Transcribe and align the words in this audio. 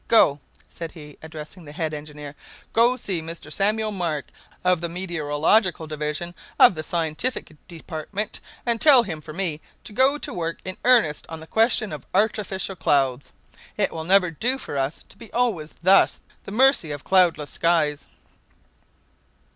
Go," 0.07 0.39
said 0.67 0.93
he, 0.93 1.19
addressing 1.21 1.63
the 1.65 1.73
head 1.73 1.93
engineer, 1.93 2.33
"go 2.73 2.97
see 2.97 3.21
Mr. 3.21 3.51
Samuel 3.53 3.91
Mark, 3.91 4.25
of 4.63 4.81
the 4.81 4.89
meteorological 4.89 5.85
division 5.85 6.33
of 6.57 6.73
the 6.73 6.81
scientific 6.81 7.55
department, 7.67 8.39
and 8.65 8.81
tell 8.81 9.03
him 9.03 9.21
for 9.21 9.31
me 9.31 9.61
to 9.83 9.93
go 9.93 10.17
to 10.17 10.33
work 10.33 10.57
in 10.65 10.75
earnest 10.85 11.27
on 11.29 11.39
the 11.39 11.45
question 11.45 11.93
of 11.93 12.07
artificial 12.15 12.75
clouds. 12.75 13.31
It 13.77 13.91
will 13.91 14.03
never 14.05 14.31
do 14.31 14.57
for 14.57 14.75
us 14.75 15.03
to 15.07 15.17
be 15.19 15.31
always 15.33 15.75
thus 15.83 16.15
at 16.31 16.45
the 16.45 16.51
mercy 16.51 16.89
of 16.89 17.03
cloudless 17.03 17.51
skies!" 17.51 18.07